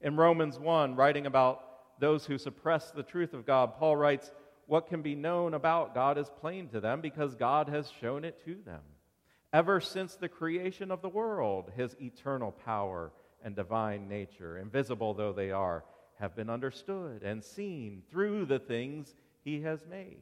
[0.00, 4.30] In Romans 1, writing about those who suppress the truth of God, Paul writes,
[4.66, 8.42] What can be known about God is plain to them because God has shown it
[8.44, 8.80] to them.
[9.52, 13.12] Ever since the creation of the world, his eternal power
[13.44, 15.84] and divine nature, invisible though they are,
[16.18, 19.14] have been understood and seen through the things
[19.44, 20.16] he has made.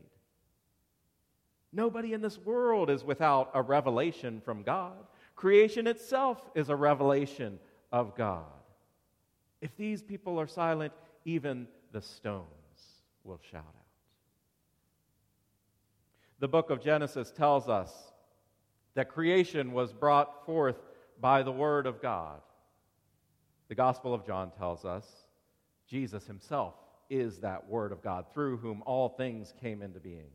[1.73, 5.07] Nobody in this world is without a revelation from God.
[5.35, 7.59] Creation itself is a revelation
[7.91, 8.45] of God.
[9.61, 10.93] If these people are silent,
[11.25, 12.45] even the stones
[13.25, 13.85] will shout out.
[16.39, 17.91] The book of Genesis tells us
[18.95, 20.77] that creation was brought forth
[21.21, 22.41] by the Word of God.
[23.69, 25.07] The Gospel of John tells us
[25.87, 26.75] Jesus himself
[27.11, 30.31] is that Word of God through whom all things came into being.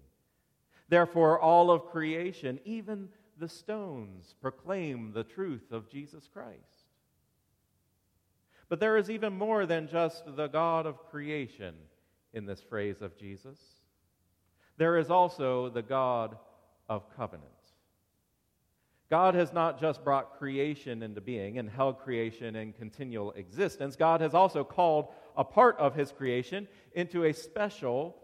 [0.89, 6.57] Therefore, all of creation, even the stones, proclaim the truth of Jesus Christ.
[8.67, 11.75] But there is even more than just the God of creation
[12.33, 13.59] in this phrase of Jesus.
[14.77, 16.37] There is also the God
[16.87, 17.51] of covenant.
[19.09, 24.21] God has not just brought creation into being and held creation in continual existence, God
[24.21, 28.15] has also called a part of his creation into a special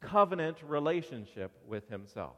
[0.00, 2.36] covenant relationship with himself.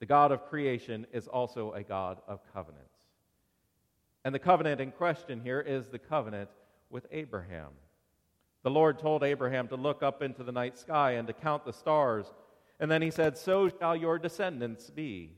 [0.00, 2.98] The God of creation is also a God of covenants.
[4.24, 6.50] And the covenant in question here is the covenant
[6.90, 7.70] with Abraham.
[8.62, 11.72] The Lord told Abraham to look up into the night sky and to count the
[11.72, 12.26] stars.
[12.78, 15.32] And then he said, So shall your descendants be.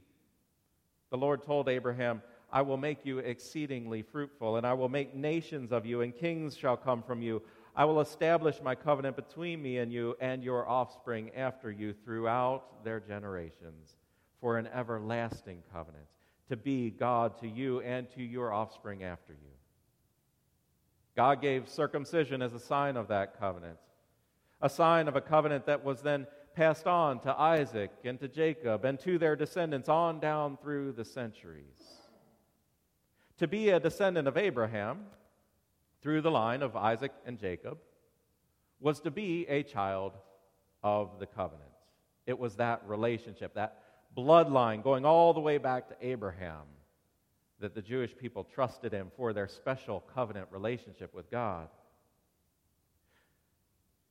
[1.14, 5.70] The Lord told Abraham, I will make you exceedingly fruitful, and I will make nations
[5.70, 7.40] of you, and kings shall come from you.
[7.76, 12.82] I will establish my covenant between me and you and your offspring after you throughout
[12.82, 13.94] their generations
[14.40, 16.06] for an everlasting covenant,
[16.48, 19.52] to be God to you and to your offspring after you.
[21.14, 23.78] God gave circumcision as a sign of that covenant,
[24.60, 28.84] a sign of a covenant that was then passed on to Isaac and to Jacob
[28.84, 31.64] and to their descendants on down through the centuries.
[33.38, 35.00] To be a descendant of Abraham
[36.02, 37.78] through the line of Isaac and Jacob
[38.80, 40.12] was to be a child
[40.82, 41.70] of the covenant.
[42.26, 43.82] It was that relationship, that
[44.16, 46.62] bloodline going all the way back to Abraham
[47.60, 51.68] that the Jewish people trusted him for their special covenant relationship with God.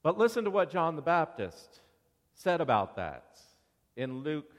[0.01, 1.81] But listen to what John the Baptist
[2.33, 3.39] said about that
[3.95, 4.51] in Luke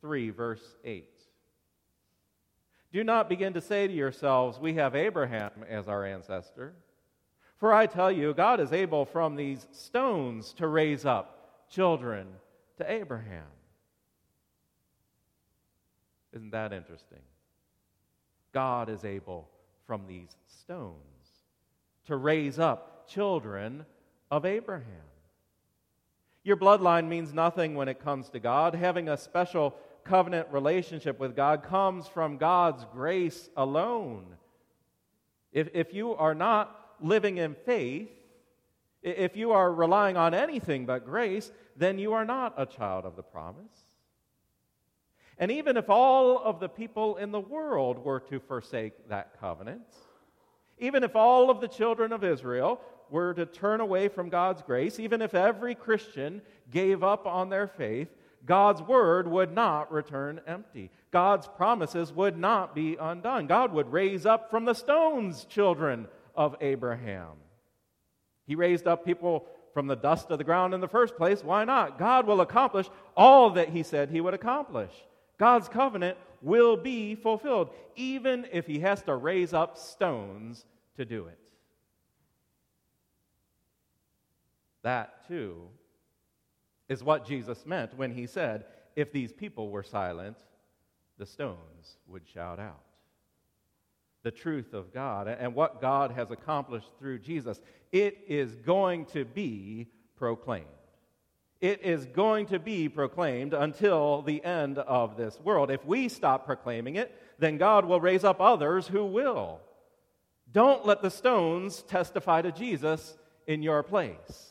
[0.00, 1.06] 3, verse 8.
[2.92, 6.74] Do not begin to say to yourselves, We have Abraham as our ancestor.
[7.56, 12.26] For I tell you, God is able from these stones to raise up children
[12.78, 13.44] to Abraham.
[16.32, 17.20] Isn't that interesting?
[18.52, 19.48] God is able
[19.86, 20.96] from these stones
[22.06, 23.84] to raise up children
[24.30, 24.86] of Abraham.
[26.42, 28.74] Your bloodline means nothing when it comes to God.
[28.74, 29.74] Having a special
[30.04, 34.36] covenant relationship with God comes from God's grace alone.
[35.52, 38.08] If, if you are not living in faith,
[39.02, 43.16] if you are relying on anything but grace, then you are not a child of
[43.16, 43.84] the promise.
[45.38, 49.82] And even if all of the people in the world were to forsake that covenant,
[50.78, 52.80] even if all of the children of Israel
[53.10, 57.66] were to turn away from God's grace, even if every Christian gave up on their
[57.66, 58.08] faith,
[58.46, 60.90] God's word would not return empty.
[61.10, 63.46] God's promises would not be undone.
[63.46, 67.32] God would raise up from the stones children of Abraham.
[68.46, 71.44] He raised up people from the dust of the ground in the first place.
[71.44, 71.98] Why not?
[71.98, 74.90] God will accomplish all that He said He would accomplish.
[75.38, 80.64] God's covenant will be fulfilled, even if he has to raise up stones
[80.96, 81.38] to do it.
[84.82, 85.68] That, too,
[86.88, 88.64] is what Jesus meant when he said,
[88.96, 90.36] If these people were silent,
[91.18, 92.82] the stones would shout out.
[94.22, 97.60] The truth of God and what God has accomplished through Jesus,
[97.92, 100.66] it is going to be proclaimed.
[101.60, 105.70] It is going to be proclaimed until the end of this world.
[105.70, 109.60] If we stop proclaiming it, then God will raise up others who will.
[110.52, 113.16] Don't let the stones testify to Jesus
[113.46, 114.49] in your place.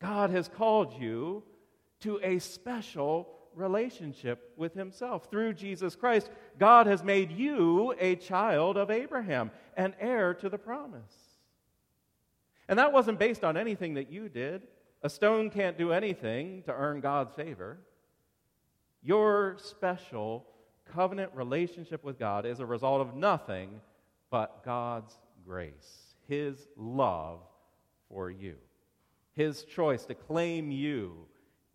[0.00, 1.42] God has called you
[2.00, 5.28] to a special relationship with Himself.
[5.30, 10.58] Through Jesus Christ, God has made you a child of Abraham, an heir to the
[10.58, 11.14] promise.
[12.68, 14.62] And that wasn't based on anything that you did.
[15.02, 17.78] A stone can't do anything to earn God's favor.
[19.02, 20.46] Your special
[20.92, 23.80] covenant relationship with God is a result of nothing
[24.30, 25.14] but God's
[25.46, 27.40] grace, His love
[28.08, 28.56] for you,
[29.38, 31.14] His choice to claim you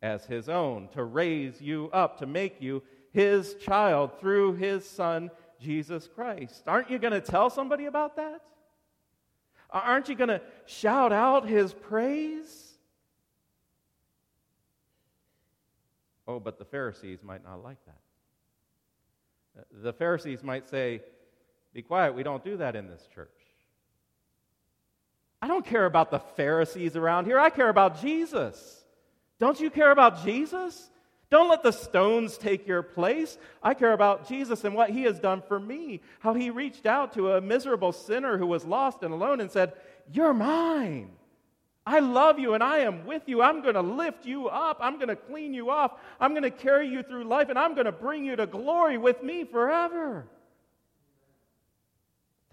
[0.02, 2.84] as His own, to raise you up, to make you
[3.14, 6.64] His child through His Son, Jesus Christ.
[6.68, 8.42] Aren't you going to tell somebody about that?
[9.70, 12.74] Aren't you going to shout out His praise?
[16.28, 19.68] Oh, but the Pharisees might not like that.
[19.72, 21.02] The Pharisees might say,
[21.74, 23.30] Be quiet, we don't do that in this church.
[25.44, 28.86] I don't care about the Pharisees around here, I care about Jesus.
[29.40, 30.90] Don't you care about Jesus?
[31.30, 33.38] Don't let the stones take your place.
[33.62, 36.00] I care about Jesus and what he has done for me.
[36.22, 39.74] How he reached out to a miserable sinner who was lost and alone and said,
[40.10, 41.12] You're mine.
[41.86, 43.42] I love you and I am with you.
[43.42, 44.78] I'm going to lift you up.
[44.80, 45.92] I'm going to clean you off.
[46.22, 48.98] I'm going to carry you through life and I'm going to bring you to glory
[48.98, 50.26] with me forever.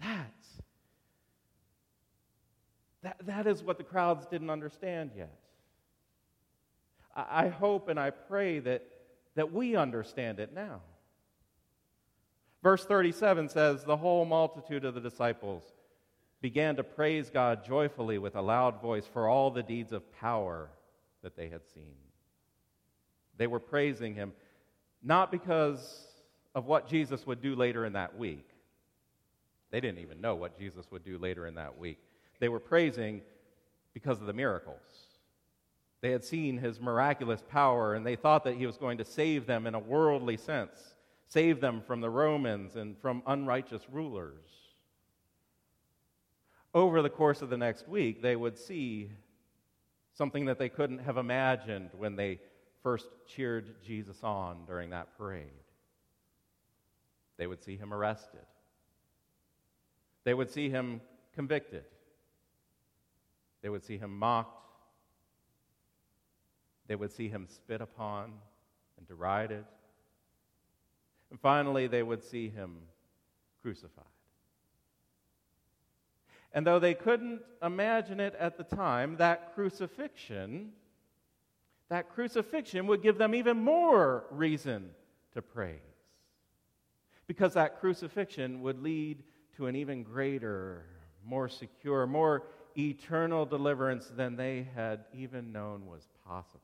[0.01, 0.40] That's,
[3.03, 5.33] that, that is what the crowds didn't understand yet.
[7.15, 8.83] I, I hope and I pray that,
[9.35, 10.81] that we understand it now.
[12.63, 15.63] Verse 37 says, The whole multitude of the disciples
[16.41, 20.69] began to praise God joyfully with a loud voice for all the deeds of power
[21.23, 21.95] that they had seen.
[23.37, 24.33] They were praising him
[25.03, 26.07] not because
[26.53, 28.47] of what Jesus would do later in that week.
[29.71, 31.99] They didn't even know what Jesus would do later in that week.
[32.41, 33.21] They were praising
[33.93, 34.81] because of the miracles.
[36.01, 39.45] They had seen his miraculous power and they thought that he was going to save
[39.45, 40.95] them in a worldly sense,
[41.27, 44.43] save them from the Romans and from unrighteous rulers.
[46.73, 49.11] over the course of the next week, they would see
[50.13, 52.39] something that they couldn't have imagined when they
[52.81, 55.65] first cheered Jesus on during that parade.
[57.37, 58.47] They would see him arrested,
[60.23, 61.01] they would see him
[61.35, 61.83] convicted,
[63.61, 64.67] they would see him mocked,
[66.87, 68.33] they would see him spit upon
[68.97, 69.63] and derided.
[71.29, 72.77] And finally, they would see him
[73.61, 74.05] crucified.
[76.53, 80.73] And though they couldn't imagine it at the time, that crucifixion,
[81.87, 84.89] that crucifixion would give them even more reason
[85.33, 85.79] to praise.
[87.27, 89.23] Because that crucifixion would lead
[89.55, 90.83] to an even greater,
[91.23, 92.43] more secure, more
[92.77, 96.61] eternal deliverance than they had even known was possible.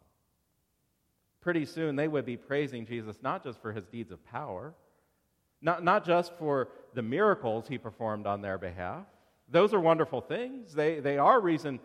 [1.42, 4.74] Pretty soon they would be praising Jesus not just for his deeds of power,
[5.62, 9.06] not, not just for the miracles he performed on their behalf,
[9.50, 10.74] those are wonderful things.
[10.74, 11.80] They, they are reason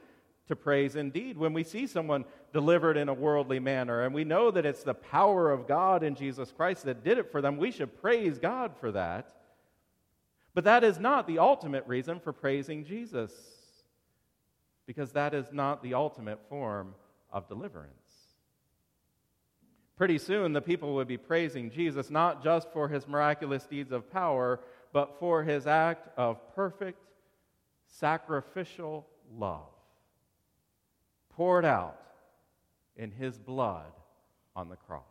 [0.48, 4.50] to praise indeed when we see someone delivered in a worldly manner and we know
[4.50, 7.56] that it's the power of God in Jesus Christ that did it for them.
[7.56, 9.32] We should praise God for that.
[10.54, 13.32] But that is not the ultimate reason for praising Jesus
[14.86, 16.94] because that is not the ultimate form
[17.30, 17.92] of deliverance.
[19.96, 24.10] Pretty soon, the people would be praising Jesus not just for his miraculous deeds of
[24.10, 24.60] power,
[24.92, 26.98] but for his act of perfect
[27.86, 29.06] sacrificial
[29.36, 29.68] love
[31.30, 32.00] poured out
[32.96, 33.92] in his blood
[34.54, 35.02] on the cross.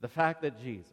[0.00, 0.92] The fact that Jesus,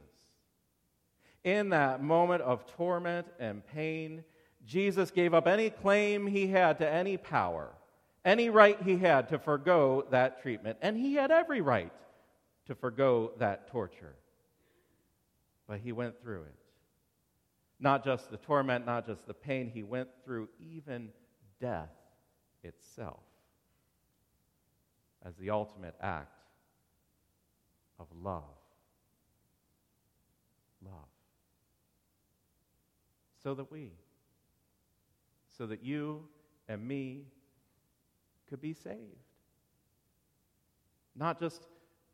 [1.43, 4.23] in that moment of torment and pain,
[4.67, 7.69] Jesus gave up any claim he had to any power,
[8.25, 11.93] any right he had to forego that treatment, and he had every right
[12.65, 14.15] to forego that torture.
[15.67, 16.55] But he went through it.
[17.79, 21.09] Not just the torment, not just the pain, he went through even
[21.61, 21.89] death
[22.61, 23.21] itself
[25.25, 26.43] as the ultimate act
[27.99, 28.43] of love.
[30.83, 30.93] Love.
[33.41, 33.91] So that we,
[35.57, 36.23] so that you
[36.67, 37.23] and me
[38.49, 38.97] could be saved.
[41.15, 41.63] Not just,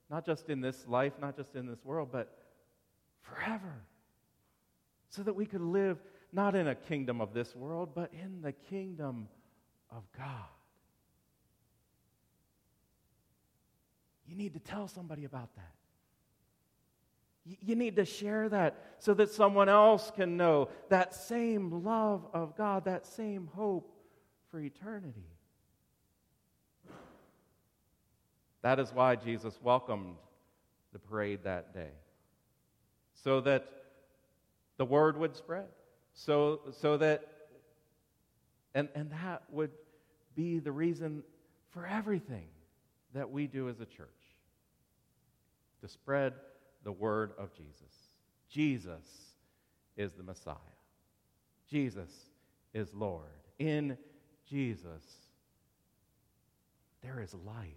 [0.09, 2.37] not just in this life, not just in this world, but
[3.21, 3.83] forever
[5.09, 8.51] so that we could live not in a kingdom of this world, but in the
[8.51, 9.27] kingdom
[9.91, 10.47] of God.
[14.25, 15.75] You need to tell somebody about that.
[17.45, 22.55] You need to share that so that someone else can know that same love of
[22.55, 23.93] God, that same hope
[24.49, 25.27] for eternity.
[28.61, 30.15] That is why Jesus welcomed
[30.93, 31.91] the parade that day.
[33.13, 33.67] So that
[34.77, 35.67] the word would spread.
[36.13, 37.27] So, so that,
[38.73, 39.71] and, and that would
[40.33, 41.23] be the reason
[41.71, 42.47] for everything
[43.13, 44.07] that we do as a church
[45.81, 46.33] to spread
[46.83, 47.93] the word of Jesus.
[48.49, 49.35] Jesus
[49.97, 50.55] is the Messiah,
[51.69, 52.11] Jesus
[52.73, 53.29] is Lord.
[53.59, 53.97] In
[54.49, 55.03] Jesus,
[57.01, 57.67] there is life.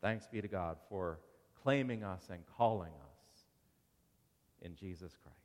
[0.00, 1.18] Thanks be to God for
[1.62, 3.44] claiming us and calling us
[4.62, 5.36] in Jesus Christ.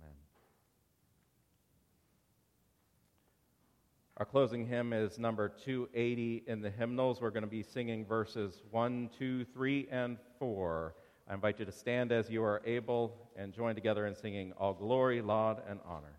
[0.00, 0.14] Amen.
[4.18, 7.22] Our closing hymn is number 280 in the hymnals.
[7.22, 10.94] We're going to be singing verses 1, 2, 3, and 4.
[11.28, 14.74] I invite you to stand as you are able and join together in singing All
[14.74, 16.18] Glory, Laud, and Honor.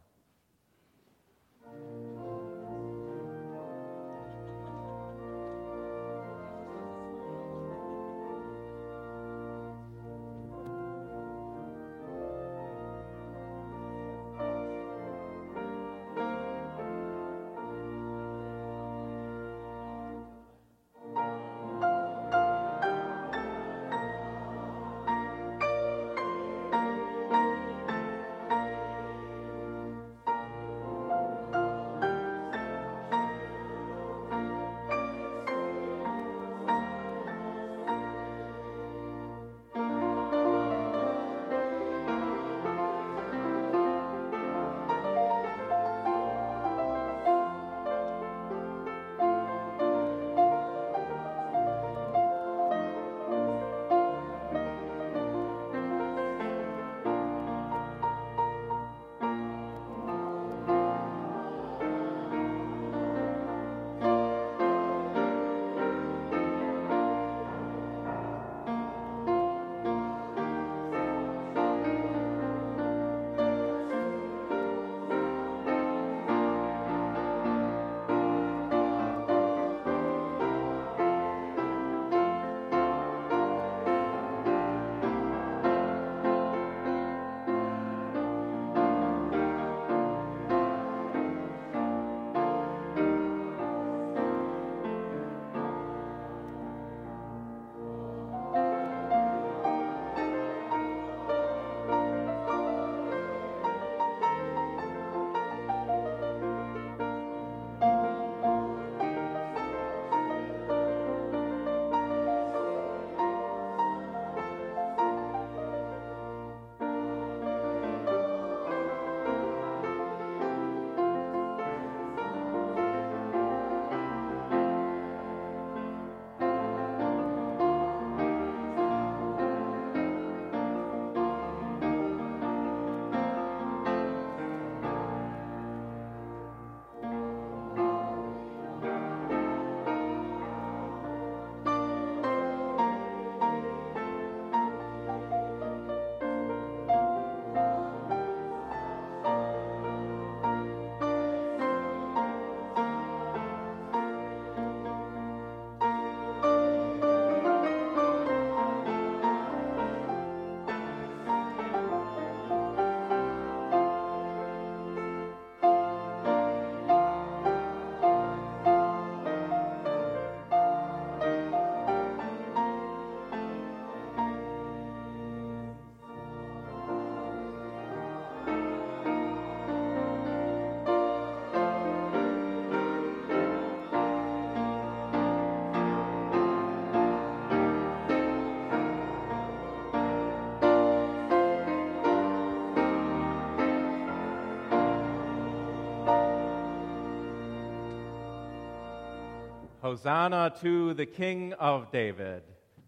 [199.94, 202.42] Hosanna to the King of David.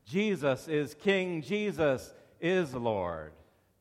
[0.08, 3.32] Jesus is King, Jesus is Lord.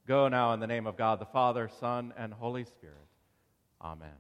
[0.07, 3.09] Go now in the name of God the Father, Son, and Holy Spirit.
[3.81, 4.11] Amen.